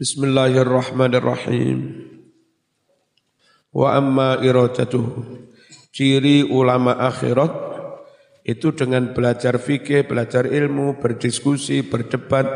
[0.00, 2.08] Bismillahirrahmanirrahim.
[3.68, 5.04] Wa amma iradatuh.
[5.92, 7.52] Ciri ulama akhirat
[8.48, 12.48] itu dengan belajar fikih, belajar ilmu, berdiskusi, berdebat,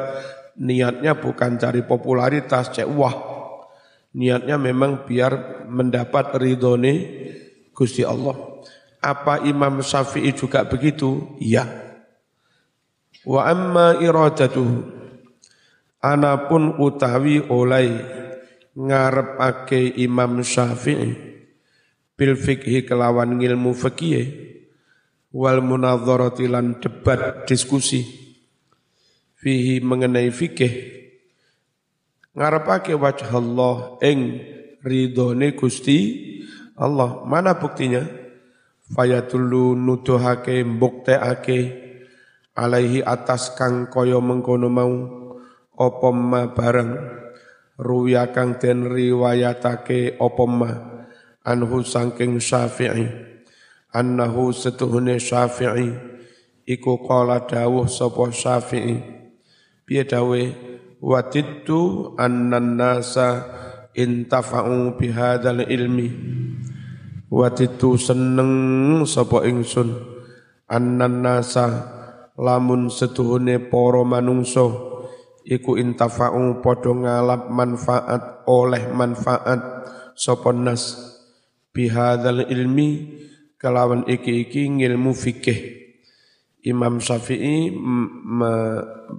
[0.56, 3.12] niatnya bukan cari popularitas, cek wah.
[4.16, 6.96] Niatnya memang biar mendapat ridhone
[7.76, 8.40] Gusti Allah.
[9.04, 11.36] Apa Imam Syafi'i juga begitu?
[11.44, 11.68] Iya.
[13.28, 14.93] Wa amma iradatuh
[16.04, 17.88] Anapun utawi oleh
[18.76, 21.16] ngarepake Imam Syafi'i
[22.12, 24.28] bil fikhi kelawan ngilmu fikih
[25.32, 28.04] wal munadharati lan debat diskusi
[29.40, 30.94] fihi mengenai fikih
[32.36, 34.44] ngarepake wajah Allah ing
[34.84, 35.98] ridhone Gusti
[36.76, 37.22] Allah.
[37.24, 38.04] Mana buktinya?
[38.84, 41.58] Fayatullu nuduhake mbuktekake
[42.52, 44.92] alaihi atas kang kaya mengkono mau
[45.74, 46.92] apa ma bareng?
[47.74, 50.70] Ruya kang den riwayatake apa ma?
[51.42, 53.10] Anhu saking Syafi'i.
[53.90, 55.90] Annahu setuhune Syafi'i.
[56.64, 58.96] Iku qala dawuh sapa Syafi'i.
[59.84, 60.54] Piye dawuhe?
[61.04, 63.44] Watittu annan nasa
[63.92, 66.08] intafa'u bihadzal ilmi.
[67.28, 70.14] Watittu seneng sapa ingsun.
[70.64, 71.90] Annan nasa
[72.40, 74.93] lamun setuhune para manungsa
[75.44, 79.60] iku intafa'u padha ngalap manfaat oleh manfaat
[80.16, 81.12] sapa nas?
[81.74, 83.18] Bihadzal ilmi
[83.58, 85.84] kelawan iki-iki ngilmu fikih.
[86.64, 87.74] Imam Syafi'i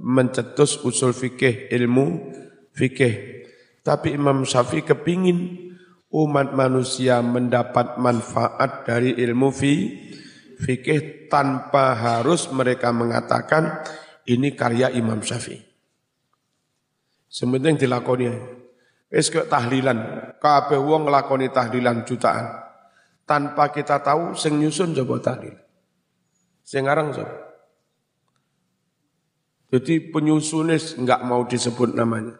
[0.01, 2.33] mencetus usul fikih ilmu
[2.73, 3.45] fikih.
[3.85, 5.65] Tapi Imam Syafi'i kepingin
[6.09, 9.73] umat manusia mendapat manfaat dari ilmu fi,
[10.63, 13.83] fikih tanpa harus mereka mengatakan
[14.25, 15.64] ini karya Imam Syafi'i.
[17.36, 18.31] Sementing dilakoni
[19.11, 20.00] Wis kok tahlilan,
[20.39, 22.64] kabeh wong nglakoni tahlilan jutaan.
[23.27, 25.55] Tanpa kita tahu sing nyusun coba tahlil.
[26.65, 27.32] Sing aran sapa?
[29.70, 32.36] Jadi penyusunis enggak mau disebut namanya.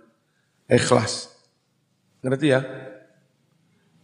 [0.66, 1.32] Ikhlas.
[2.26, 2.62] Ngerti ya?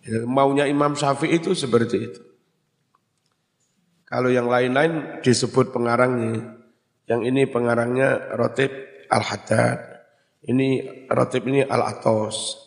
[0.06, 2.22] ya maunya Imam Syafi'i itu seperti itu.
[4.06, 6.62] Kalau yang lain-lain disebut pengarangnya.
[7.10, 8.70] Yang ini pengarangnya Rotib
[9.10, 9.91] Al-Haddad.
[10.41, 10.69] Ini
[11.06, 12.57] Ratib ini Al-Atos.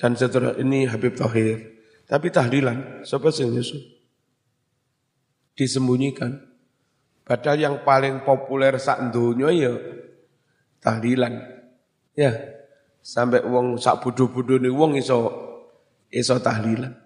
[0.00, 1.60] Dan seterusnya ini Habib Tahir.
[2.08, 3.84] Tapi tahlilan, siapa sing nyusun?
[5.52, 6.40] Disembunyikan.
[7.22, 9.76] Padahal yang paling populer sak dunia ya
[10.80, 11.38] tahlilan.
[12.16, 12.34] Ya,
[13.04, 15.30] sampai wong sak budu-budu nih wong iso
[16.10, 16.96] iso tahlilan.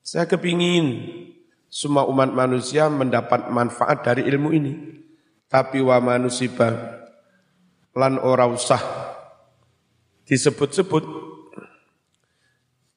[0.00, 1.12] Saya kepingin
[1.68, 4.74] semua umat manusia mendapat manfaat dari ilmu ini.
[5.50, 6.99] Tapi wa manusibah
[7.96, 8.80] lan ora usah
[10.30, 11.04] disebut-sebut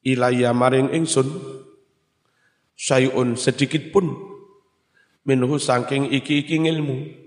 [0.05, 1.25] ilaya maring ingsun
[2.77, 4.13] sayun sedikit pun
[5.23, 7.23] minhu saking iki-iki ilmu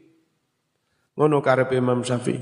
[1.17, 2.39] ngono karep Imam Syafi'i.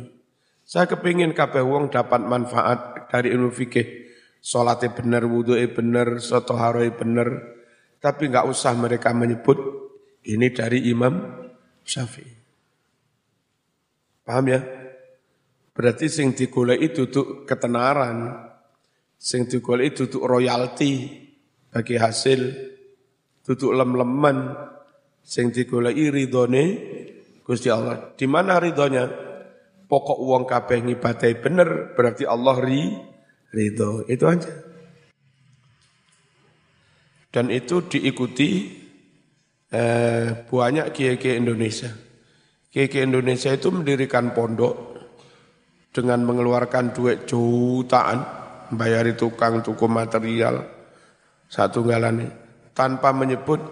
[0.65, 4.03] Saya kepingin kabeh wong dapat manfaat dari ilmu fikih.
[4.45, 7.29] Salatnya bener wudhunya bener sotoharoi bener.
[8.03, 9.57] Tapi nggak usah mereka menyebut
[10.27, 11.21] ini dari Imam
[11.87, 12.35] Syafi'i.
[14.25, 14.84] Paham ya
[15.75, 18.31] Berarti sing digolek itu untuk ketenaran,
[19.19, 21.11] sing digolek itu untuk royalti
[21.75, 22.41] bagi hasil,
[23.43, 24.55] tutuk lem-leman,
[25.19, 26.65] sing digolek ridhone
[27.45, 28.15] Gusti Allah.
[28.17, 29.05] Di mana ridhonya?
[29.85, 32.89] Pokok uang kabeh ngibadai bener, berarti Allah ri
[33.53, 34.09] ridho.
[34.09, 34.49] Itu aja.
[37.29, 38.81] Dan itu diikuti
[39.69, 41.93] eh, banyak kiai-kiai Indonesia.
[42.73, 44.94] Kiai-kiai Indonesia itu mendirikan pondok,
[45.95, 48.27] dengan mengeluarkan duit jutaan,
[48.75, 50.67] bayari tukang tuku material,
[51.47, 52.27] satu galani,
[52.75, 53.63] tanpa menyebut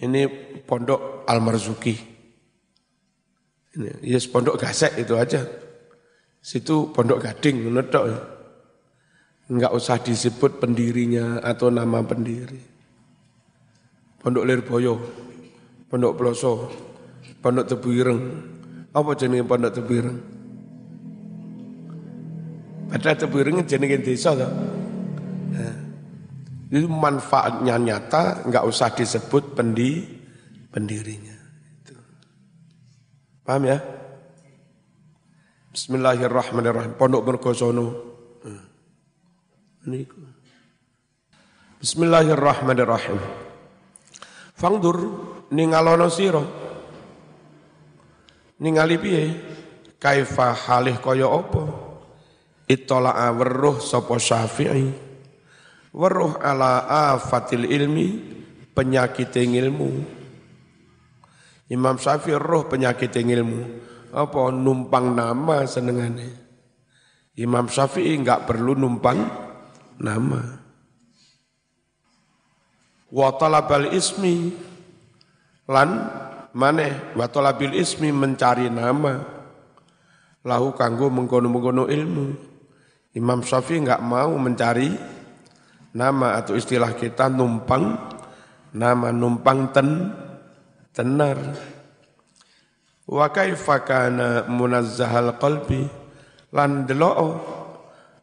[0.00, 0.24] ini
[0.64, 1.92] pondok Al Marzuki.
[3.76, 5.44] Ini yes, pondok gasek itu aja.
[6.40, 8.18] Situ pondok gading, ya.
[9.52, 12.64] Enggak usah disebut pendirinya atau nama pendiri.
[14.24, 14.94] Pondok Lirboyo,
[15.92, 16.52] pondok Ploso,
[17.44, 18.22] pondok Tebu Ireng.
[18.96, 20.37] Apa jenis pondok Tebu Ireng?
[22.88, 24.32] Padahal Tebuireng jenenge desa.
[24.32, 25.76] Nah,
[26.72, 30.08] itu manfaatnya nyata, nggak usah disebut pendi
[30.72, 31.36] pendirinya.
[31.84, 31.94] Itu.
[33.44, 33.78] Paham ya?
[35.68, 36.96] Bismillahirrahmanirrahim.
[36.96, 37.86] Pondok Mergosono.
[39.84, 40.00] Ini.
[41.78, 43.20] Bismillahirrahmanirrahim.
[44.58, 44.96] Fangdur
[45.54, 46.42] ningalono sira.
[48.58, 49.22] Ningali piye?
[50.02, 51.87] Kaifa halih kaya apa?
[52.68, 54.92] Ittola'a weruh sapa Syafi'i.
[55.96, 56.84] Weruh ala
[57.16, 58.20] afatil ilmi
[58.76, 60.18] penyakit ilmu
[61.68, 63.60] Imam Syafi'i roh penyakit ilmu
[64.08, 66.48] apa numpang nama senengane?
[67.36, 69.20] Imam Syafi'i enggak perlu numpang
[70.00, 70.40] nama.
[73.12, 74.48] Wa talabal ismi
[75.68, 76.08] lan
[76.56, 79.36] maneh wa talabil ismi mencari nama.
[80.48, 82.47] Lahu kanggo mengkono-mengkono ilmu
[83.18, 84.94] Imam Syafi'i enggak mau mencari
[85.90, 87.98] nama atau istilah kita numpang
[88.70, 90.14] nama numpang ten
[90.94, 91.34] tenar.
[93.10, 95.82] Wa kaifa kana munazzahal qalbi?
[96.54, 97.18] Lan delok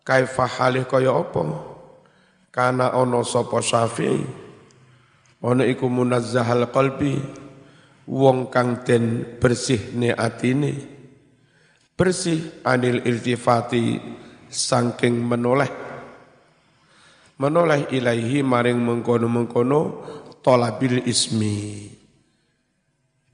[0.08, 1.44] kaifa halih kaya apa?
[2.56, 4.24] Kana ana sapa Syafi'i?
[5.44, 7.20] Ana iku munazzahal qalbi?
[8.08, 10.72] Wong kang den bersihne atine.
[12.00, 13.98] Bersih anil iltifati
[14.56, 15.68] saking menoleh.
[17.36, 19.80] Menoleh ilaihi maring mengkono-mengkono
[20.40, 21.92] tolabil ismi.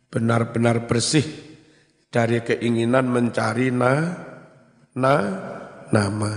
[0.10, 1.24] Benar-benar bersih
[2.10, 3.94] dari keinginan mencari na
[4.98, 5.16] na
[5.94, 6.34] nama.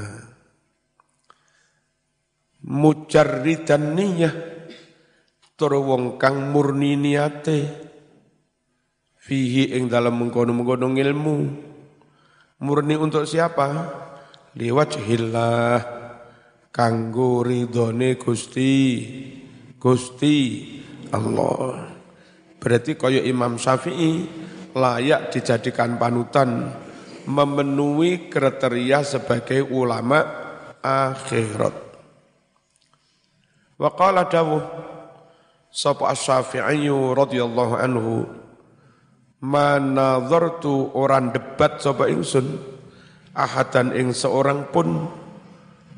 [2.65, 4.35] Mujarridan niyah
[5.57, 7.83] tur wong kang murni niate.
[9.25, 11.37] Fihi ing dalam mengkono-mengkono ilmu
[12.61, 13.69] murni untuk siapa
[14.55, 15.79] liwajhillah
[16.71, 18.75] kanggo ridhone Gusti
[19.79, 20.37] Gusti
[21.11, 21.93] Allah.
[22.57, 24.25] Berarti kaya Imam Syafi'i
[24.73, 26.73] layak dijadikan panutan
[27.29, 30.25] memenuhi kriteria sebagai ulama
[30.81, 31.77] akhirat.
[33.77, 34.65] Wa qala dawuh
[35.69, 38.25] sapa Asy-Syafi'i radhiyallahu anhu
[39.45, 42.74] ma nazartu orang debat sapa ingsun
[43.35, 45.11] ahadan ing seorang pun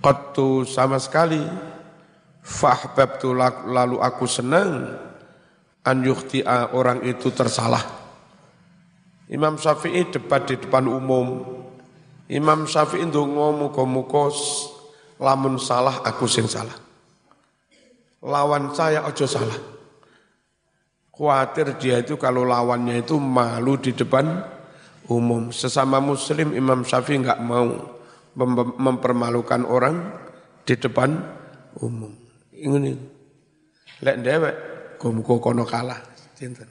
[0.00, 1.40] qattu sama sekali.
[2.46, 3.34] Fahbabtu
[3.66, 4.94] lalu aku senang
[5.82, 7.82] an yukhti'a orang itu tersalah.
[9.26, 11.42] Imam Syafi'i debat di depan umum.
[12.30, 14.30] Imam Syafi'i ndonga muga-muga
[15.18, 16.74] lamun salah aku sing salah.
[18.22, 19.58] Lawan saya ojo salah.
[21.10, 24.55] Khawatir dia itu kalau lawannya itu malu di depan
[25.10, 25.54] umum.
[25.54, 27.96] Sesama muslim Imam Syafi'i enggak mau
[28.76, 30.12] mempermalukan orang
[30.66, 31.16] di depan
[31.80, 32.12] umum.
[32.52, 32.92] Ini
[34.02, 34.56] lek dewek
[35.06, 36.02] muga kono kalah
[36.34, 36.68] cinten.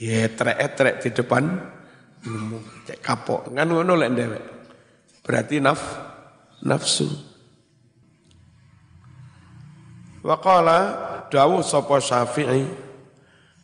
[0.00, 1.44] Ya trek-trek di depan
[2.24, 4.44] umum cek kapok kan ngono lek dewek.
[5.22, 5.80] Berarti naf
[6.64, 7.06] nafsu.
[10.20, 10.78] Waqala
[11.32, 12.64] dawu sapa Syafi'i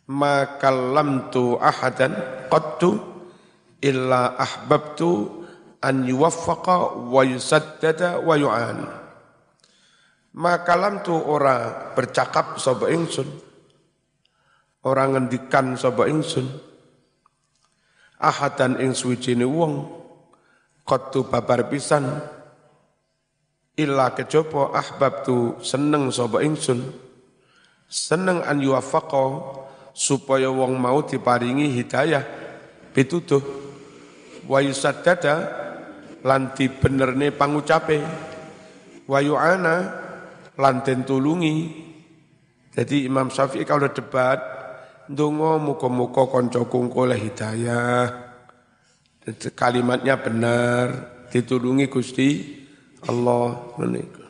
[0.07, 2.15] ma kallamtu ahadan
[2.47, 2.95] qattu
[3.83, 5.27] illa ahbabtu
[5.83, 8.87] an yuwaffaqa wa yusaddada wa yu'an.
[10.37, 13.27] Ma kalamtu ora bercakap sapa ingsun
[14.87, 16.47] ora ngendikan sapa ingsun.
[18.17, 19.85] Ahadan ing suwijine wong
[20.81, 22.17] qattu babar pisan
[23.77, 26.81] illa kejaba ahbabtu seneng sapa ingsun.
[27.87, 29.23] Seneng an yuwaffaqa
[29.97, 32.21] supaya wong mau diparingi hidayah.
[32.93, 33.41] Pituduh
[34.45, 35.35] wa yusaddada
[36.21, 37.97] lan dibernerne pangucape.
[39.09, 39.75] Wa yu'ana
[40.53, 41.89] lan den tulungi.
[42.77, 44.37] Jadi Imam Syafi'i kalau debat
[45.09, 48.29] ndonga muka-muka kanca oleh hidayah.
[49.57, 50.85] Kalimatnya benar
[51.33, 52.29] ditulungi Gusti
[53.09, 54.29] Allah menika.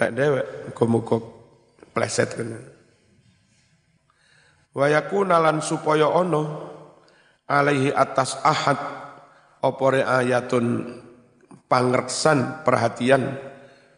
[0.00, 1.16] Nek dewek muka-muka
[1.92, 2.75] pleset kena
[4.76, 6.44] wa yakuna supaya ana
[7.48, 8.76] alaihi atas ahad
[9.64, 11.00] opore ayatun
[11.64, 13.40] pangreksan perhatian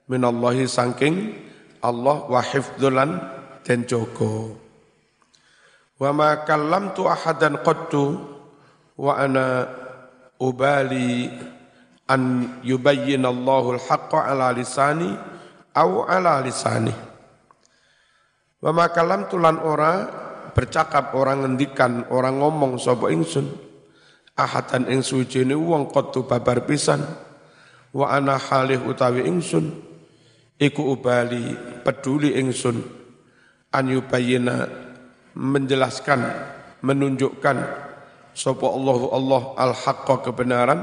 [0.07, 1.35] minallahi saking
[1.83, 3.19] Allah wa hifdzulan
[3.67, 4.55] den jaga.
[5.99, 8.19] Wa ma kallamtu ahadan qattu
[8.99, 9.67] wa ana
[10.39, 11.27] ubali
[12.07, 15.15] an yubayyana Allahul haqqa ala lisani
[15.75, 16.95] au ala lisani.
[18.59, 19.93] Wa ma kallamtu lan ora
[20.53, 23.49] bercakap orang ngendikan orang ngomong sapa ingsun.
[24.39, 27.03] Ahatan ing suwijine wong qattu babar pisan.
[27.91, 29.75] Wa ana halih utawi ingsun.
[30.59, 32.79] Iku ubali peduli ingsun.
[33.75, 34.71] An yubayyana
[35.35, 36.21] menjelaskan
[36.83, 37.57] menunjukkan
[38.33, 40.81] sapa Allah Allah al haqqa kebenaran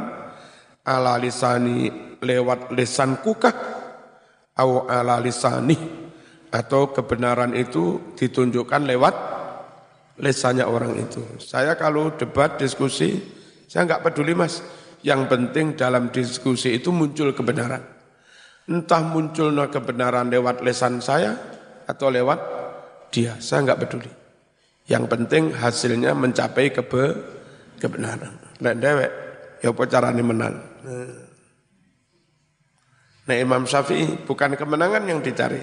[0.84, 3.56] ala lisani lewat lisanku kah?
[4.56, 5.76] Au ala lisani.
[6.52, 9.16] Atau kebenaran itu ditunjukkan lewat
[10.20, 11.22] lesanya orang itu.
[11.42, 13.20] Saya kalau debat, diskusi,
[13.68, 14.64] saya nggak peduli mas.
[15.06, 17.84] Yang penting dalam diskusi itu muncul kebenaran.
[18.66, 21.38] Entah munculnya kebenaran lewat lesan saya
[21.86, 22.40] atau lewat
[23.14, 24.10] dia, saya nggak peduli.
[24.90, 27.04] Yang penting hasilnya mencapai kebe
[27.78, 28.34] kebenaran.
[28.66, 29.12] Nek dewek,
[29.62, 30.56] ya apa caranya menang.
[33.26, 35.62] Nah Imam Syafi'i bukan kemenangan yang dicari.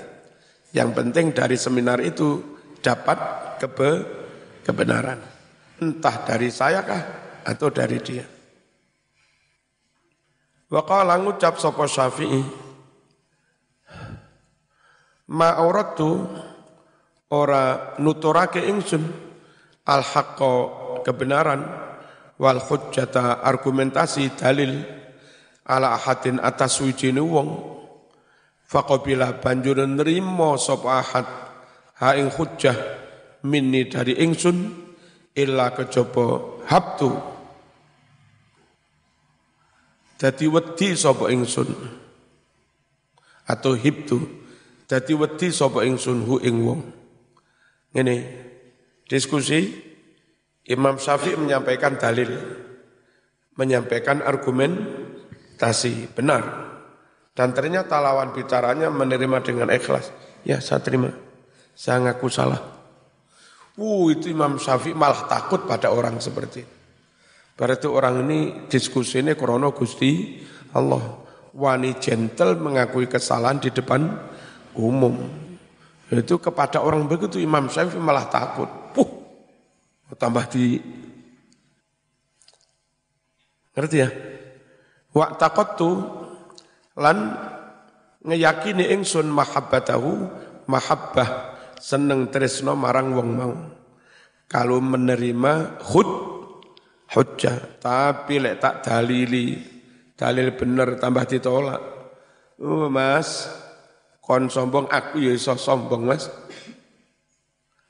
[0.70, 2.38] Yang penting dari seminar itu
[2.78, 3.18] dapat
[3.58, 4.21] kebe
[4.62, 5.18] kebenaran.
[5.82, 7.02] Entah dari saya kah
[7.42, 8.26] atau dari dia.
[10.72, 12.42] Wa qala ngucap sapa Syafi'i
[15.32, 16.28] Ma auratu
[17.32, 19.00] ora nuturake ingsun
[19.88, 20.52] al haqqo
[21.00, 21.64] kebenaran
[22.36, 24.84] wal hujjata argumentasi dalil
[25.64, 27.48] ala ahadin atas wijine wong
[28.68, 31.26] faqabila banjur nrimo sapa ahad
[31.96, 33.01] ha ing hujjah
[33.46, 34.56] minni dari ingsun
[35.34, 37.10] illa kejaba habtu
[40.18, 41.68] dadi wedi sapa ingsun
[43.48, 44.22] atau hibtu
[44.86, 46.80] dadi wedi sapa ingsun hu ing wong
[47.92, 48.16] ini
[49.10, 49.92] diskusi
[50.62, 52.30] Imam Syafi'i menyampaikan dalil,
[53.58, 54.78] menyampaikan argumen
[55.58, 56.70] tasi benar.
[57.32, 60.12] Dan ternyata lawan bicaranya menerima dengan ikhlas.
[60.46, 61.10] Ya saya terima,
[61.72, 62.60] saya ngaku salah.
[63.80, 66.76] Uh, itu Imam Syafi'i malah takut pada orang seperti itu.
[67.56, 68.38] Berarti orang ini
[68.68, 70.40] diskusi ini krono Gusti
[70.76, 71.20] Allah.
[71.52, 74.08] Wani gentle mengakui kesalahan di depan
[74.76, 75.20] umum.
[76.12, 78.68] Itu kepada orang begitu Imam Syafi'i malah takut.
[78.92, 79.08] Puh,
[80.16, 80.76] tambah di
[83.72, 84.08] ngerti ya?
[85.12, 85.90] Wa taqattu
[87.00, 87.36] lan
[88.24, 90.28] ngeyakini ingsun mahabbatahu
[90.68, 91.51] mahabbah
[91.82, 93.54] seneng tresno marang wong mau.
[94.46, 96.10] Kalau menerima hud
[97.10, 99.58] hujjah, tapi lek tak dalili,
[100.14, 101.82] dalil bener tambah ditolak.
[102.62, 103.50] Oh, mas,
[104.22, 106.30] kon sombong aku ya iso sombong Mas.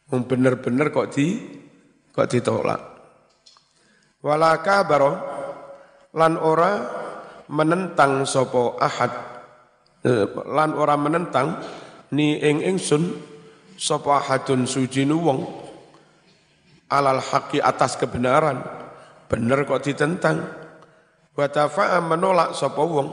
[0.08, 1.36] Wong bener-bener kok di
[2.08, 2.80] kok ditolak.
[4.24, 5.12] Walaka baro
[6.14, 6.72] lan ora
[7.50, 9.12] menentang sopo ahad
[10.06, 11.58] eh, lan ora menentang
[12.14, 13.31] ni ing ingsun
[13.82, 15.40] sopo ahadun sujinu wong
[16.86, 18.62] alal haqi atas kebenaran
[19.26, 20.38] bener kok ditentang
[21.34, 23.08] wa tafa'a menolak sopo wong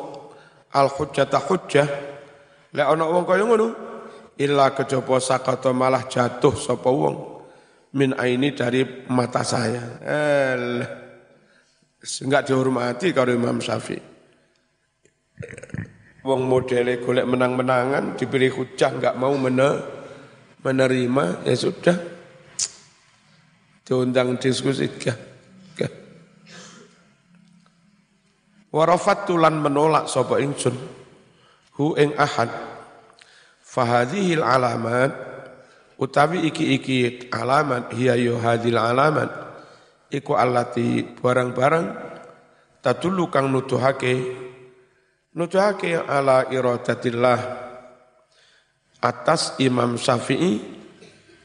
[0.78, 1.90] al hujjata hujjah
[2.70, 3.68] Lek ana wong kaya ngono,
[4.38, 7.42] illa kejaba sakata malah jatuh sapa wong
[7.98, 9.98] min aini dari mata saya.
[10.06, 10.86] El
[11.98, 14.02] enggak dihormati karo Imam Syafi'i.
[16.22, 19.34] Wong modele golek menang-menangan diberi hujah enggak mau
[20.64, 21.98] menerima ya sudah
[23.88, 25.18] diundang diskusi gah.
[25.74, 25.92] gah.
[28.70, 30.76] Warafat tulan menolak sapa ingsun
[31.80, 32.52] hu ing ahad
[33.64, 35.16] fahadhil alamat
[35.96, 39.32] utawi iki-iki alamat hiya yo hadil alamat
[40.12, 41.86] iku allati barang-barang
[42.84, 44.38] tatulu kang nutuhake
[45.34, 47.69] nutuhake ala iradatillah
[49.00, 50.60] atas Imam Syafi'i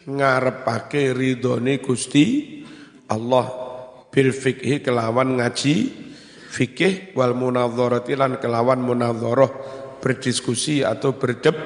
[0.05, 2.61] ngarepake ridhone Gusti
[3.09, 3.47] Allah
[4.11, 5.75] bil fikhi kelawan ngaji
[6.55, 9.51] fikih wal munadharati lan kelawan munadharah
[9.99, 11.57] berdiskusi atau berdeb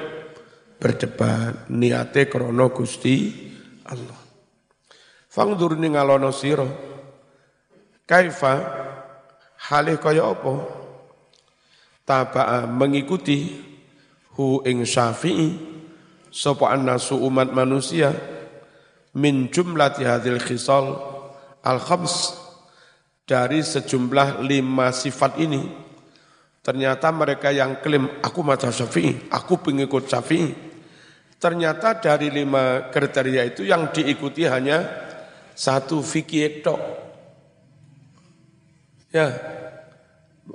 [0.79, 1.67] berdebat.
[1.69, 3.35] Niate krono Gusti
[3.85, 4.21] Allah.
[5.29, 6.65] Fangdur ngalono sira
[8.07, 8.53] kaifa?
[9.69, 10.55] Halih kaya apa?
[12.71, 13.59] Mengikuti
[14.33, 15.77] hu ing syafi'i
[16.29, 18.13] sapa annasu umat manusia
[19.17, 20.97] min jumlati hadil khisal
[21.65, 22.37] al khams
[23.25, 25.89] dari sejumlah lima sifat ini
[26.59, 30.51] Ternyata mereka yang klaim, aku mata syafi'i, aku pengikut syafi'i.
[31.39, 34.83] Ternyata dari lima kriteria itu yang diikuti hanya
[35.55, 36.81] satu fikih tok.
[39.09, 39.33] Ya,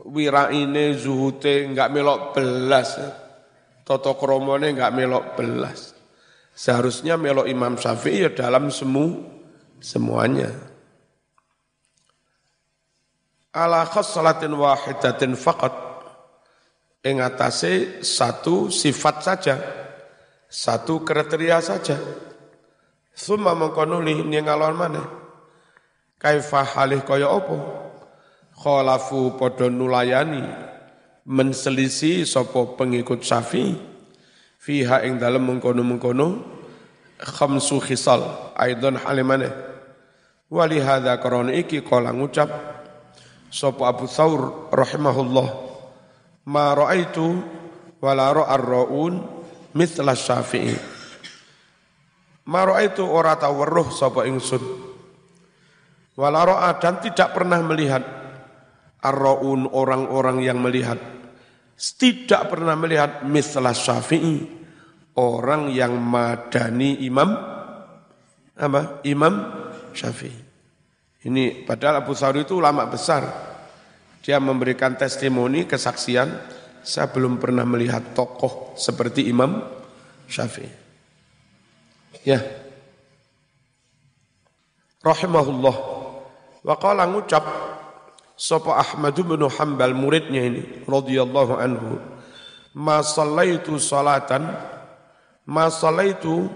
[0.06, 3.00] wira ini zuhute enggak melok belas.
[3.84, 5.92] Toto kromone enggak melok belas.
[6.56, 9.20] Seharusnya melok Imam Syafi'i ya dalam semu
[9.76, 10.48] semuanya.
[13.52, 15.74] Ala salatin wahidatin faqat
[17.04, 19.56] ing atase satu sifat saja,
[20.48, 22.00] satu kriteria saja.
[23.14, 25.04] Suma mengkonuli ni ngalon mana?
[26.18, 27.56] Kaifa halih kaya apa?
[28.58, 30.73] Khalafu padha nulayani
[31.24, 33.76] menselisi sapa pengikut Syafi'i
[34.60, 36.40] fiha ing dalem mengkono-mengkono
[37.20, 39.48] khamsu khisal aidon halimane
[40.52, 42.48] wali hadza qarana iki kala ngucap
[43.48, 45.48] sapa Abu Thawr rahimahullah
[46.48, 47.40] ma raaitu
[48.04, 49.24] wala ra'ar raun
[49.72, 50.76] mithla Syafi'i.
[52.44, 54.60] Ma raaitu ora tawarruh sapa ingsun
[56.14, 58.23] wala ra'a dan tidak pernah melihat
[59.04, 60.96] ar-raun orang-orang yang melihat
[62.00, 64.48] tidak pernah melihat mithla Syafi'i
[65.20, 67.30] orang yang madani imam
[68.56, 69.34] apa imam
[69.92, 70.44] Syafi'i
[71.24, 73.24] ini padahal Abu Thawr itu ulama besar.
[74.20, 76.28] Dia memberikan testimoni, kesaksian.
[76.84, 79.56] Saya belum pernah melihat tokoh seperti Imam
[80.28, 80.68] Syafi'i.
[82.28, 82.44] Ya.
[85.00, 85.76] Rahimahullah.
[86.64, 87.44] Wa qala ngucap
[88.34, 91.98] sapa Ahmad bin Hanbal muridnya ini radhiyallahu anhu.
[92.74, 94.50] Ma sallaitu salatan
[95.46, 96.50] ma sallaitu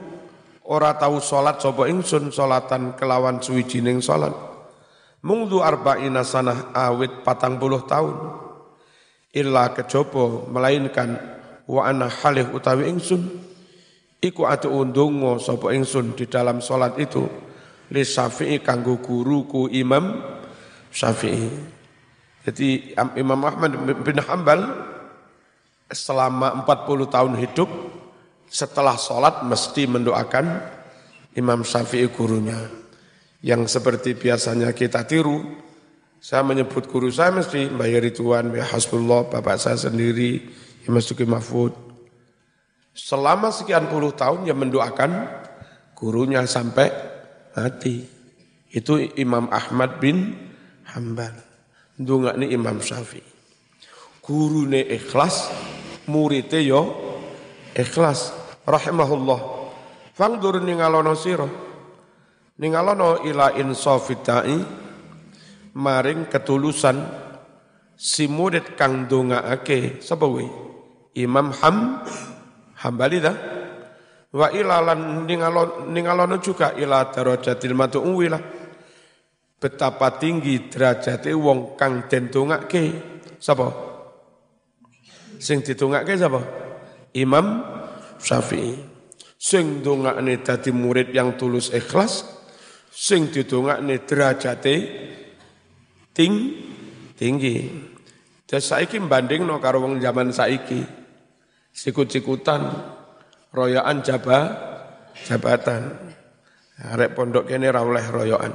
[0.67, 4.35] ora tahu salat sapa ingsun salatan kelawan suwijining salat
[5.19, 8.15] Mungdu arba'ina sanah awit patang puluh tahun.
[9.35, 11.19] Illa kejopo melainkan
[11.67, 13.27] wa ana halih utawi ingsun.
[14.23, 17.27] Iku atu undungo sopo ingsun di dalam solat itu.
[17.91, 20.38] Li syafi'i kanggo guruku imam
[20.93, 21.49] syafi'i.
[22.49, 24.61] Jadi Imam Ahmad bin Hambal
[25.93, 27.69] selama 40 tahun hidup
[28.49, 30.47] setelah sholat mesti mendoakan
[31.37, 32.57] Imam Syafi'i gurunya
[33.45, 35.39] yang seperti biasanya kita tiru,
[36.19, 40.43] saya menyebut guru saya mesti Mbak Rituan, Mbak Hasbullah, bapak saya sendiri,
[40.89, 41.71] Imam Suki Mahfud.
[42.99, 45.31] Selama sekian puluh tahun yang mendoakan
[45.95, 46.91] gurunya sampai
[47.55, 48.03] mati.
[48.75, 50.35] Itu Imam Ahmad bin
[50.99, 51.35] Hambal.
[51.95, 53.23] Dunga ini Imam Syafi'i.
[54.19, 55.55] Guru ini ikhlas,
[56.11, 56.83] muridnya yo
[57.79, 58.35] ikhlas.
[58.67, 59.41] Rahimahullah.
[60.19, 61.69] Fangdur ningalono sirah
[62.59, 64.59] ningalono ila insafidai
[65.79, 66.99] maring ketulusan
[67.95, 70.27] si murid kang dongaake sapa
[71.15, 72.03] Imam Ham
[72.79, 73.37] Hambali dah
[74.35, 78.43] wa ilalan ningalon ningalono juga ila darajatil mad'uwi lah
[79.59, 82.95] betapa tinggi derajate wong kang den dongake
[83.43, 83.69] sapa
[85.43, 86.41] sing ditungake sapa
[87.15, 87.67] Imam
[88.23, 88.79] Syafi'i
[89.39, 92.39] sing dongakne dadi murid yang tulus ikhlas
[92.99, 94.75] sing didongakne derajate
[96.11, 96.33] ting
[97.15, 97.87] tinggi.
[98.49, 100.83] Dan saiki no karo wong zaman saiki.
[101.71, 102.65] Sikut-sikutan,
[103.55, 104.39] royaan jaba,
[105.15, 105.95] jabatan.
[106.79, 108.51] Arek pondok kene ra oleh royoan.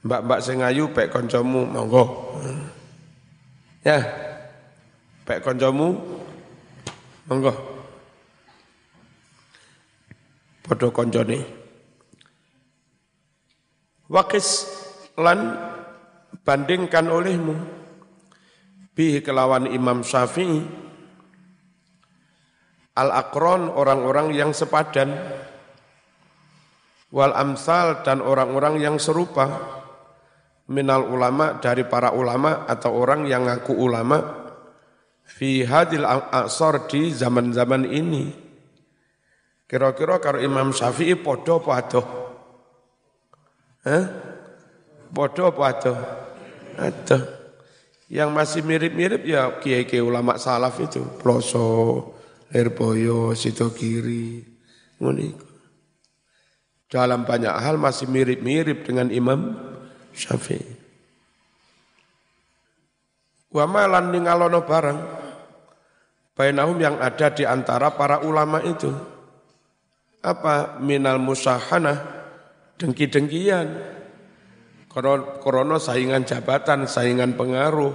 [0.00, 2.32] Mbak-mbak sing ayu pek kancamu monggo.
[3.84, 4.00] Ya.
[5.28, 5.92] Pek kancamu
[7.28, 7.52] monggo.
[10.64, 11.44] Padha kancane.
[14.08, 14.66] Wakis
[15.20, 15.54] lan
[16.42, 17.54] bandingkan olehmu
[18.96, 20.66] bi kelawan Imam Syafi'i
[22.96, 25.14] al-akron orang-orang yang sepadan
[27.14, 29.79] wal amsal dan orang-orang yang serupa
[30.70, 34.22] minal ulama dari para ulama atau orang yang ngaku ulama
[35.26, 38.30] fi hadil asar di zaman-zaman ini
[39.66, 42.20] kira-kira kalau Imam Syafi'i podo podo
[43.80, 44.04] Hah?
[45.08, 45.80] Bodoh apa
[46.76, 47.16] ada?
[48.10, 51.00] Yang masih mirip-mirip ya kiai-kiai ulama salaf itu.
[51.16, 52.12] Ploso,
[52.52, 54.44] Lerboyo, Sito Kiri.
[56.90, 59.69] Dalam banyak hal masih mirip-mirip dengan Imam
[60.14, 60.72] Syafi'i.
[63.50, 64.98] Wa malan ningalono barang
[66.38, 68.94] bainahum yang ada di antara para ulama itu.
[70.22, 71.98] Apa minal musahanah
[72.78, 73.98] dengki-dengkian.
[74.90, 77.94] Korona saingan jabatan, saingan pengaruh,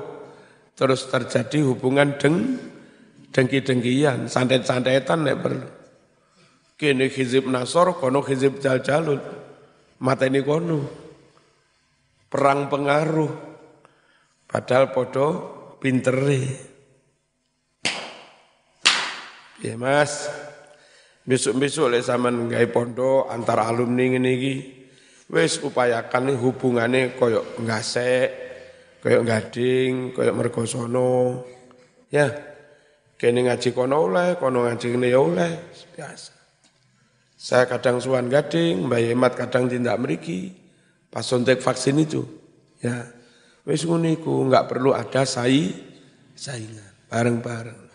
[0.79, 2.55] terus terjadi hubungan deng
[3.35, 5.67] dengki-dengkian, santet-santetan nek perlu.
[6.79, 9.19] Kini hizib nasor, kono hizib jal-jalul.
[9.99, 11.04] Mata ini kono.
[12.35, 13.31] Perang pengaruh.
[14.43, 15.27] Padahal podo
[15.79, 16.43] pinteri.
[19.63, 20.27] Ya mas,
[21.23, 24.55] besok-besok oleh zaman ngai pondok antara alumni ini iki
[25.31, 28.29] wis upayakan hubungannya koyok ngasek,
[28.99, 31.39] koyok gading, koyok mergosono.
[32.11, 32.35] Ya.
[33.15, 36.35] Kene ngaji kono oleh, kono ngaji ini ya oleh, biasa.
[37.39, 40.64] Saya kadang suan gading, Mbak Yemat kadang tindak meriki,
[41.15, 42.27] pas suntik vaksin itu.
[42.83, 43.07] Ya,
[43.63, 45.71] wis nguniku, nggak perlu ada sai,
[46.35, 47.87] saingan, bareng-bareng.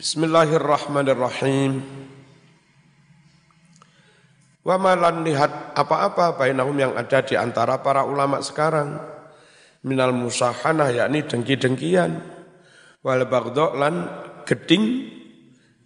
[0.00, 1.84] Bismillahirrahmanirrahim.
[4.64, 9.12] Wa malan lihat apa-apa bainahum yang ada di antara para ulama sekarang.
[9.82, 12.22] minal musahanah yakni dengki-dengkian
[13.02, 14.06] wal bagdo lan
[14.46, 15.10] geding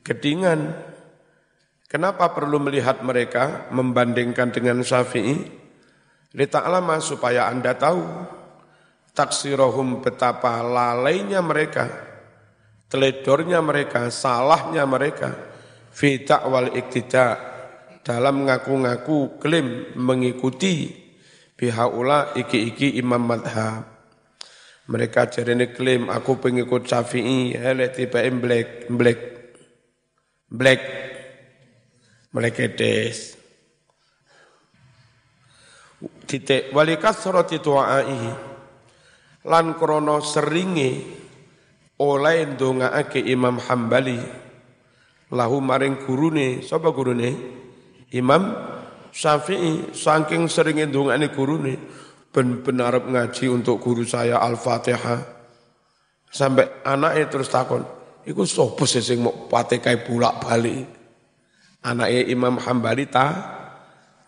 [0.05, 0.77] gedingan
[1.87, 5.43] kenapa perlu melihat mereka membandingkan dengan Syafi'i
[6.37, 8.03] lita'lama supaya Anda tahu
[9.17, 11.89] taksirohum betapa lalainya mereka
[12.87, 15.35] teledornya mereka salahnya mereka
[15.91, 17.41] fi wal iktida
[18.07, 20.95] dalam ngaku-ngaku klaim mengikuti
[21.59, 23.97] bihaula iki-iki imam madhab.
[24.87, 29.21] Mereka jarene klaim aku pengikut Syafi'i, hele tiba black black
[30.47, 30.81] black
[32.37, 33.41] meleketes.
[36.29, 38.33] Titik walikas soroti tu'aihi
[39.49, 40.91] lan krono seringi
[41.97, 44.21] oleh ndongaake Imam Hambali
[45.33, 47.31] lahu maring gurune sapa gurune
[48.13, 48.53] Imam
[49.17, 51.81] Syafi'i saking sering ndongane gurune
[52.29, 55.33] ben benar ngaji untuk guru saya Al-Fatihah.
[56.29, 57.81] Sampai anaknya terus takon,
[58.29, 60.96] iku sapa sing mau patekai bolak-balik?
[61.85, 63.27] Anaknya Imam Hambali ta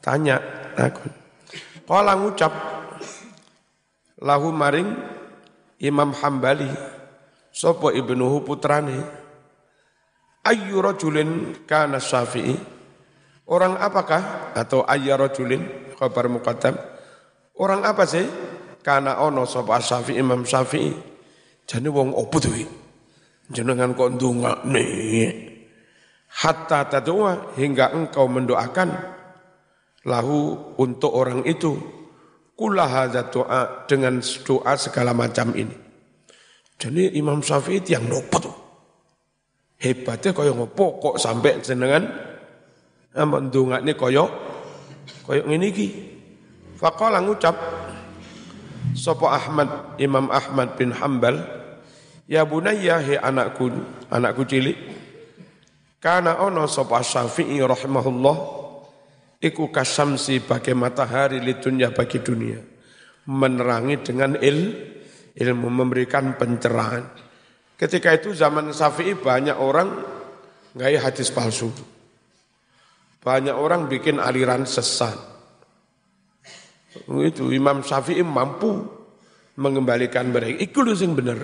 [0.02, 0.42] tanya
[0.76, 1.12] takon.
[1.88, 2.52] Kala ngucap
[4.20, 4.88] lahu maring
[5.80, 6.68] Imam Hambali
[7.54, 8.98] sapa ibnuhu putrane
[10.44, 12.78] ayyu rajulin kana Syafi'i
[13.48, 16.76] Orang apakah atau ayyarajulin khabar muqaddam?
[17.56, 18.28] Orang apa sih?
[18.84, 20.92] Karena ono sapa Syafi'i Imam Syafi'i.
[21.64, 22.52] Jane wong opo to
[23.48, 24.84] Jenengan kok ndongakne.
[26.28, 28.88] Hatta tadua hingga engkau mendoakan
[30.04, 31.74] lahu untuk orang itu
[32.52, 35.74] kula hadza doa dengan doa segala macam ini.
[36.78, 38.56] Jadi Imam Syafi'i yang nopo tuh.
[39.78, 42.02] Hebatnya kaya ngopo kok sampai jenengan
[43.18, 44.30] Ampun ndongakne kaya
[45.26, 45.88] kaya ngene iki.
[46.78, 47.56] Faqala ngucap
[48.94, 51.42] sapa Ahmad Imam Ahmad bin Hambal
[52.30, 53.74] ya bunayya he anakku
[54.12, 54.78] anakku cilik
[55.98, 58.36] kana ono sapa Syafi'i rahimahullah
[59.42, 62.58] iku kasamsi bagi matahari li dunia bagi dunia
[63.28, 64.58] menerangi dengan il
[65.34, 67.04] ilmu memberikan pencerahan
[67.78, 69.88] ketika itu zaman Syafi'i banyak orang
[70.74, 71.70] nggak hadis palsu
[73.18, 75.18] banyak orang bikin aliran sesat.
[77.04, 78.88] Itu Imam Syafi'i mampu
[79.58, 80.64] mengembalikan mereka.
[80.64, 81.38] Itu yang benar.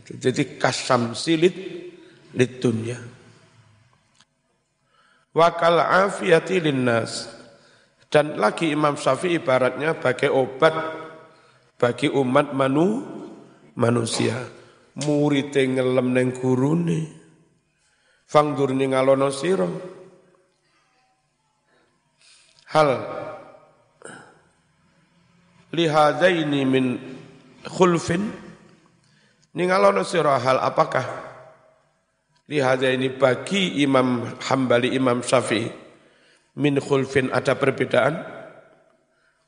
[0.00, 1.54] Jadi kasam silit
[2.34, 2.98] dunia.
[5.34, 7.30] Wakal afiyati linnas.
[8.10, 10.74] Dan lagi Imam Syafi'i ibaratnya bagai obat
[11.78, 13.06] bagi umat manu,
[13.78, 14.34] manusia.
[15.06, 17.00] Murid ngelem neng gurune.
[18.26, 19.98] Fangdur ngalono siro
[22.70, 22.90] hal
[25.74, 26.86] lihadaini min
[27.66, 28.30] khulfin
[29.54, 31.06] ningalono sira hal apakah
[32.50, 35.70] lihadaini bagi Imam Hambali Imam Syafi'i
[36.58, 38.26] min khulfin ada perbedaan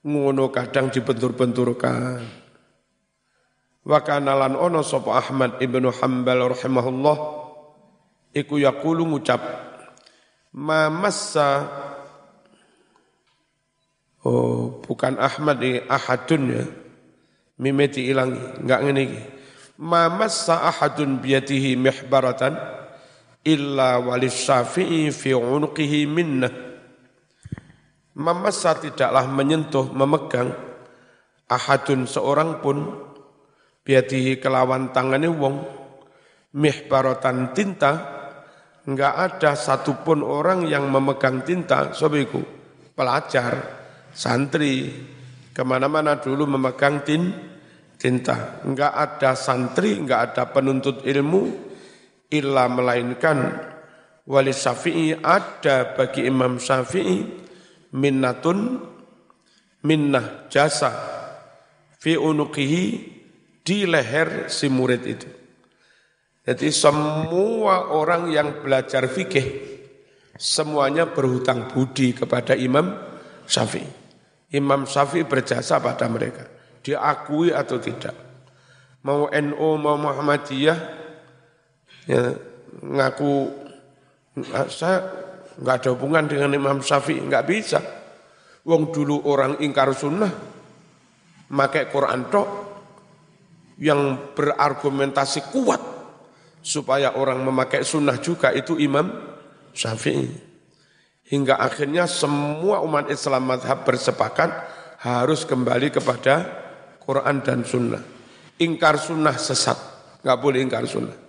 [0.07, 2.23] ngono kadang dibentur-benturkan
[3.83, 3.99] wa
[4.39, 7.17] ono sapa Ahmad ibnu Hambal rahimahullah
[8.39, 9.43] iku yaqulu ngucap
[10.55, 11.83] ma massa
[14.23, 16.63] Oh, bukan Ahmad ini ahadun ya.
[17.59, 19.21] Mimeti ilangi, enggak ngene iki.
[19.83, 22.55] Ma massa ahadun biyatihi mihbaratan
[23.47, 26.51] illa walis syafi'i fi unuqihi minna.
[28.13, 30.53] Mamassa tidaklah menyentuh, memegang
[31.49, 32.93] ahadun seorang pun
[33.83, 35.57] biatihi kelawan tangannya wong
[36.53, 37.93] mihbaratan tinta
[38.85, 42.45] enggak ada satupun orang yang memegang tinta sobiku
[42.93, 43.81] pelajar
[44.13, 44.93] santri
[45.53, 47.29] ke mana-mana dulu memegang tin,
[48.01, 48.65] tinta.
[48.65, 51.72] Enggak ada santri, enggak ada penuntut ilmu,
[52.33, 53.39] illa melainkan
[54.27, 57.23] wali syafi'i ada bagi Imam Syafi'i
[57.93, 58.81] minnatun
[59.85, 60.91] minnah jasa
[62.01, 62.85] fi unuqihi
[63.63, 65.29] di leher si murid itu.
[66.43, 69.73] Jadi semua orang yang belajar fikih
[70.35, 72.99] semuanya berhutang budi kepada Imam
[73.47, 73.87] Syafi'i.
[74.51, 76.51] Imam Syafi'i berjasa pada mereka.
[76.83, 78.15] Diakui atau tidak.
[79.07, 81.02] Mau NU, mau Muhammadiyah,
[82.09, 82.35] ya,
[82.83, 83.53] ngaku,
[84.69, 85.05] saya
[85.59, 87.81] nggak ada hubungan dengan Imam Syafi'i, nggak bisa.
[88.63, 90.31] Wong dulu orang ingkar sunnah,
[91.51, 92.49] pakai Quran tok,
[93.83, 95.83] yang berargumentasi kuat
[96.63, 99.11] supaya orang memakai sunnah juga itu Imam
[99.75, 100.31] Syafi'i.
[101.27, 104.51] Hingga akhirnya semua umat Islam madhab bersepakat
[105.03, 106.45] harus kembali kepada
[107.03, 108.03] Quran dan sunnah.
[108.63, 109.75] Ingkar sunnah sesat,
[110.23, 111.22] nggak boleh ingkar sunnah.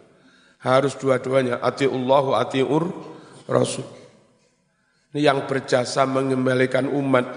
[0.63, 2.87] Harus dua-duanya, atiullah wa atiur
[3.51, 3.83] rasul.
[5.11, 7.27] Ini yang berjasa mengembalikan umat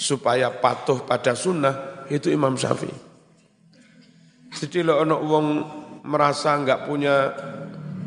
[0.00, 2.96] supaya patuh pada sunnah, itu Imam Syafi'i.
[4.54, 5.46] Jadi kalau orang wong
[6.08, 7.36] merasa nggak punya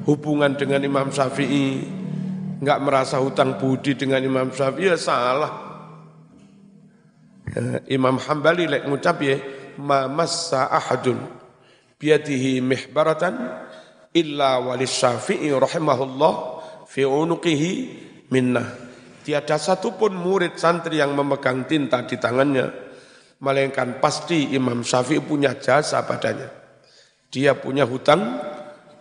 [0.10, 1.86] hubungan dengan Imam Syafi'i,
[2.58, 5.68] nggak merasa hutang budi dengan Imam Syafi'i, ya salah.
[7.48, 9.40] Eh, Imam Hambali lek ngucap ya
[9.80, 11.16] ma massa ahadun
[11.96, 13.34] biadihi mihbaratan
[14.18, 16.34] illa walis syafi'i rahimahullah
[16.90, 17.72] fi unuqihi
[18.34, 18.68] minnah.
[19.22, 22.68] Tiada satupun murid santri yang memegang tinta di tangannya,
[23.44, 26.48] melainkan pasti Imam Syafi'i punya jasa padanya.
[27.28, 28.40] Dia punya hutang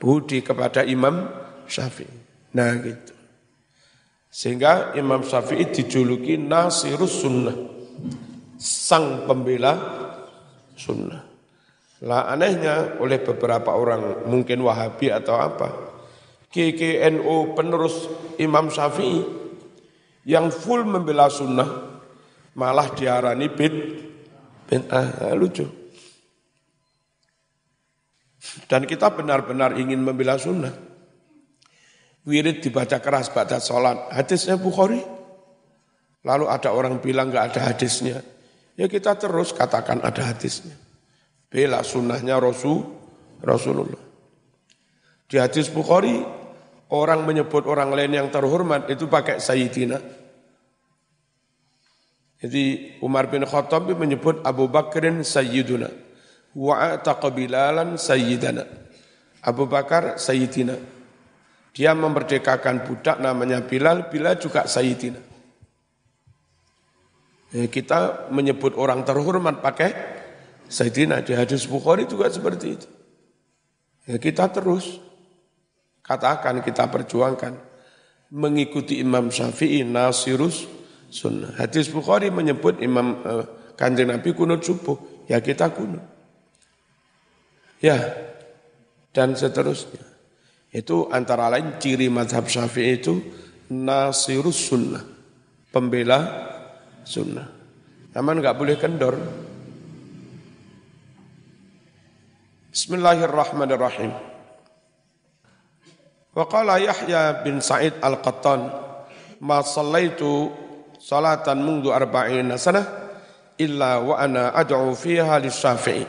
[0.03, 1.31] budi kepada Imam
[1.71, 2.19] Syafi'i.
[2.59, 3.15] Nah gitu.
[4.27, 7.57] Sehingga Imam Syafi'i dijuluki Nasirus Sunnah
[8.59, 9.73] sang pembela
[10.75, 11.26] sunnah.
[12.05, 15.69] Lah anehnya oleh beberapa orang mungkin Wahabi atau apa,
[16.53, 18.05] KKNU penerus
[18.37, 19.25] Imam Syafi'i
[20.29, 21.97] yang full membela sunnah
[22.53, 23.75] malah diarani bid
[24.69, 25.65] bid'ah lucu.
[28.69, 30.73] Dan kita benar-benar ingin membela sunnah.
[32.27, 34.11] Wirid dibaca keras baca sholat.
[34.11, 34.99] Hadisnya Bukhari.
[36.27, 38.19] Lalu ada orang bilang nggak ada hadisnya.
[38.75, 40.86] Ya kita terus katakan ada hadisnya.
[41.47, 42.83] Bela sunnahnya Rasul,
[43.43, 44.03] Rasulullah.
[45.27, 46.23] Di hadis Bukhari,
[46.91, 49.99] orang menyebut orang lain yang terhormat itu pakai Sayyidina.
[52.37, 55.91] Jadi Umar bin Khattab menyebut Abu Bakrin Sayyiduna.
[56.57, 57.01] Wa
[57.33, 58.65] Bilalan Sayyidana.
[59.43, 60.77] Abu Bakar Sayyidina.
[61.77, 65.21] Dia memerdekakan budak namanya Bilal, Bilal juga Sayyidina.
[67.55, 70.16] Ya, kita menyebut orang terhormat pakai
[70.67, 72.89] Sayyidina di hadis Bukhari juga seperti itu.
[74.07, 75.03] Ya, kita terus
[76.03, 77.59] katakan, kita perjuangkan
[78.31, 80.67] mengikuti Imam Syafi'i nasirus
[81.11, 81.55] sunnah.
[81.59, 86.03] Hadis Bukhari menyebut Imam eh, Kanjeng Nabi kunut subuh, ya kita kunut.
[87.83, 87.99] Ya,
[89.13, 90.03] dan seterusnya.
[90.73, 93.15] Itu antara lain ciri madhab Syafi'i itu
[93.71, 95.05] nasirus sunnah,
[95.71, 96.21] pembela
[97.07, 97.49] sunnah.
[98.17, 99.15] Namun nggak boleh kendor.
[102.77, 104.13] Bismillahirrahmanirrahim.
[106.37, 108.69] Wa qala Yahya bin Sa'id Al-Qattan,
[109.41, 110.53] "Ma sallaitu
[111.01, 112.85] salatan mundu arba'ina sanah
[113.57, 116.05] illa wa ana ad'u fiha lisyafi'i."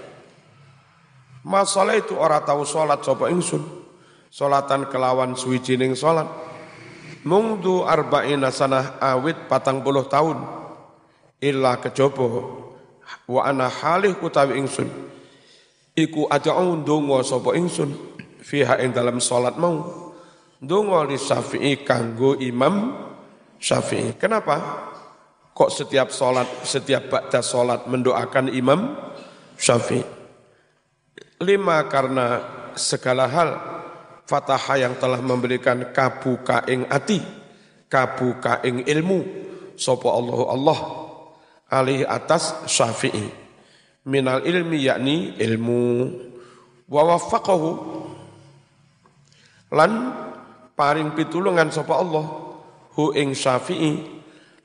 [1.47, 3.63] Ma sallaitu ora tau salat sapa ingsun,
[4.27, 6.27] salatan kelawan suwijining salat.
[7.23, 10.35] Mungdu arba'ina sanah awit patang puluh tahun
[11.39, 12.27] illa kejaba
[13.23, 15.15] wa ana halih utawi ingsun
[15.97, 17.89] iku ad'u ndonga sapa ingsun
[18.45, 20.05] fiha ing dalam salat mau.
[20.61, 22.93] Ndonga li Syafi'i kanggo Imam
[23.57, 24.13] Syafi'i.
[24.17, 24.57] Kenapa?
[25.57, 28.93] Kok setiap salat setiap ba'da salat mendoakan Imam
[29.57, 30.05] Syafi'i?
[31.41, 32.41] Lima karena
[32.77, 33.49] segala hal
[34.27, 37.23] Fataha yang telah memberikan kabuka ing ati,
[37.87, 39.23] kabuka ing ilmu,
[39.79, 40.79] sopo Allah Allah
[41.71, 43.46] alih atas Syafi'i
[44.07, 45.83] minal ilmi yakni ilmu.
[46.87, 47.69] Wa waffaqahu
[49.75, 49.91] lan
[50.71, 52.25] paring pitulungan sapa Allah
[52.95, 53.99] hu ing Syafi'i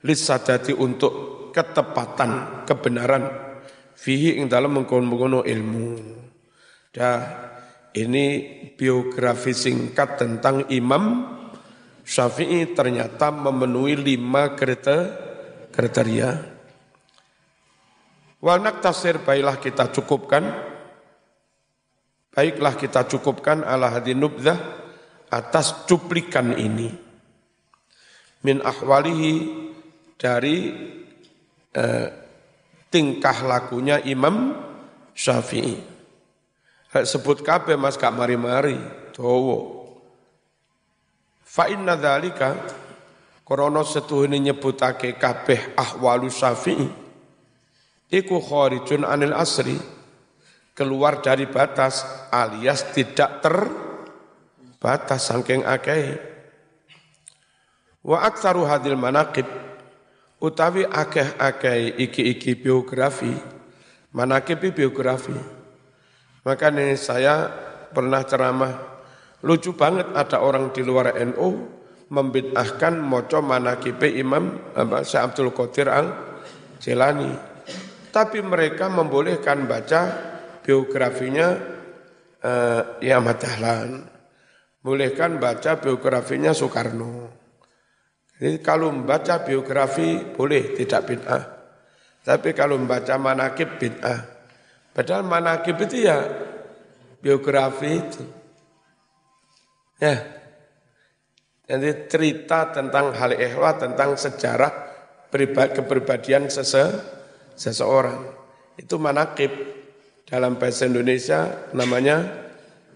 [0.07, 3.27] lisadati untuk ketepatan kebenaran
[3.99, 5.87] fihi ing dalam mengkono ilmu.
[6.95, 7.19] Dah
[7.91, 8.25] ini
[8.79, 11.27] biografi singkat tentang Imam
[12.07, 16.52] Syafi'i ternyata memenuhi lima kriteria
[18.43, 20.43] Wal tasir baiklah kita cukupkan,
[22.35, 24.59] baiklah kita cukupkan ala hadin nubzah
[25.31, 26.91] atas cuplikan ini.
[28.43, 29.33] Min ahwalihi
[30.19, 30.75] dari
[31.71, 32.07] eh,
[32.91, 34.59] tingkah lakunya Imam
[35.15, 35.79] Syafi'i.
[36.91, 38.75] Sebut kabeh mas kak mari-mari,
[39.15, 39.87] dawa.
[41.47, 42.59] Fa inna dzalika
[43.47, 43.87] krana
[44.35, 47.02] nyebutake kabeh ahwalu Syafi'i
[48.13, 49.73] iku kharijun anil asri.
[50.73, 52.01] Keluar dari batas
[52.33, 56.17] alias tidak terbatas saking akeh.
[58.01, 59.45] Wa aktsaru hadil manaqib.
[60.41, 63.31] Utawi akeh-akeh iki-iki biografi
[64.17, 65.33] manaqib biografi.
[66.45, 67.47] Makanya saya
[67.93, 68.73] pernah ceramah
[69.45, 71.49] lucu banget ada orang di luar NU
[72.09, 74.73] membid'ahkan moco manaqib Imam
[75.05, 76.07] Syekh Abdul Qadir Al
[76.81, 77.52] Jilani
[78.13, 80.01] Tapi mereka membolehkan baca
[80.61, 81.57] biografinya
[82.45, 84.05] uh, ya Dahlan.
[84.85, 87.33] Bolehkan baca biografinya Soekarno.
[88.37, 91.43] Jadi kalau membaca biografi boleh tidak bid'ah.
[92.21, 94.19] Tapi kalau membaca manakib bid'ah.
[94.93, 96.21] Padahal manakib itu ya
[97.23, 98.23] biografi itu.
[99.97, 100.19] Ya.
[101.63, 104.91] Jadi cerita tentang hal ehwa, tentang sejarah
[105.31, 106.91] kepribadian sese,
[107.55, 108.21] seseorang.
[108.77, 109.51] Itu manakib.
[110.23, 112.25] Dalam bahasa Indonesia namanya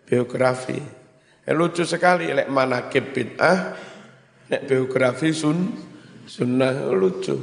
[0.07, 0.79] biografi.
[1.45, 3.77] Ya, lucu sekali, lek manakib bid'ah,
[4.49, 5.69] nek biografi sun,
[6.25, 7.37] sunnah lucu.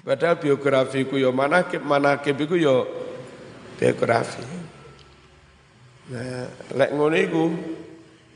[0.00, 2.76] Padahal biografi ku yo manakib, manakib iku yo
[3.76, 4.46] biografi.
[6.14, 7.44] Nah, lek ngono iku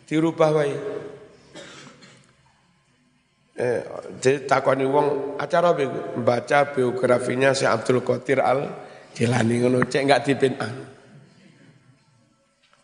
[0.09, 0.77] dirubah wae.
[3.55, 3.87] Eh,
[4.19, 5.71] jadi takoni wong acara
[6.19, 8.67] baca biografinya si Abdul Qadir Al
[9.15, 10.75] Jilani ngono cek enggak dipinang.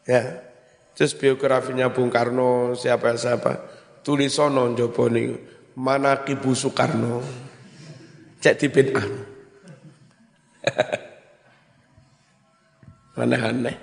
[0.06, 0.46] Ya.
[0.94, 3.66] Terus biografinya Bung Karno siapa siapa
[4.06, 5.42] tulisono njobo ning
[5.74, 7.18] mana Kibu Soekarno.
[8.38, 9.10] Cek dipinang.
[13.20, 13.74] Aneh-aneh.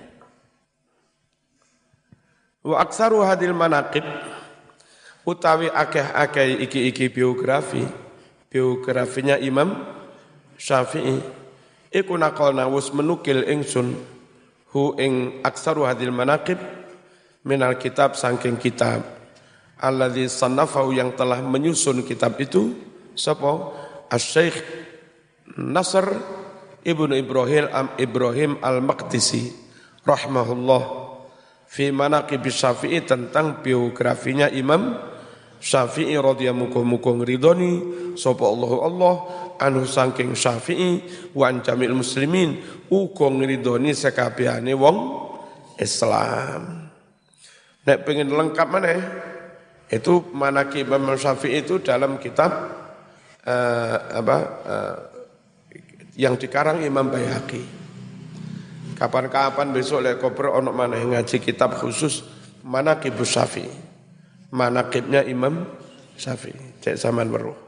[2.64, 4.08] Wa aksaru hadil manaqib
[5.28, 7.84] utawi akeh-akeh iki-iki biografi
[8.48, 9.76] biografinya Imam
[10.56, 11.20] Syafi'i
[11.92, 13.92] iku naqalna wus menukil ingsun
[14.72, 16.56] hu ing aksaru hadil manaqib
[17.44, 19.04] minal kitab sangking kitab.
[19.78, 22.74] Alladzi sannafahu yang telah menyusun kitab itu
[23.14, 23.78] sapa?
[24.10, 24.58] Asy-Syaikh
[25.54, 26.08] Nasr
[26.82, 27.68] Ibnu Ibrahim
[28.00, 29.52] Ibrahim Al-Maqdisi
[30.02, 30.82] rahmahullah
[31.68, 35.07] fi manaqib Syafi'i tentang biografinya Imam
[35.58, 37.72] Syafi'i radhiyallahu muga ridhoni
[38.14, 39.14] sapa Allah Allah
[39.58, 41.02] anu saking Syafi'i
[41.34, 44.98] wa jamil muslimin uga ngridhoni sekabehane wong
[45.82, 46.86] Islam.
[47.82, 48.94] Nek pengen lengkap mana
[49.90, 52.50] itu manaki Imam Syafi'i itu dalam kitab
[53.42, 54.96] uh, apa uh,
[56.14, 57.62] yang dikarang Imam Bayhaqi.
[58.94, 62.22] Kapan-kapan besok lek koper mana ngaji kitab khusus
[62.62, 63.87] manakib Syafi'i
[64.50, 65.68] manakibnya Imam
[66.16, 66.80] Syafi'i.
[66.82, 67.67] Cek zaman weruh.